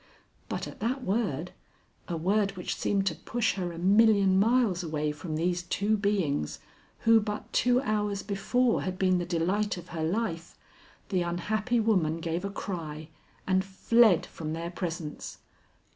[0.49, 1.51] But at that word,
[2.07, 6.57] a word which seemed to push her a million miles away from these two beings
[7.01, 10.57] who but two hours before had been the delight of her life,
[11.09, 13.09] the unhappy woman gave a cry
[13.45, 15.37] and fled from their presence.